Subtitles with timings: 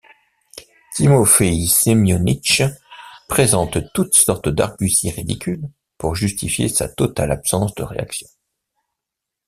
[0.95, 2.63] Timoféï Semionytch
[3.29, 8.25] présente toutes sortes d'arguties ridicules pour justifier sa totale absence de réaction.